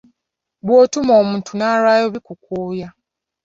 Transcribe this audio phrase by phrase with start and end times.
[0.65, 2.87] Bw’otuma omuntu n’alwayo bikukooya.